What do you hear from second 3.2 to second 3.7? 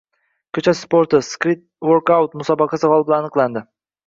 aniqlandi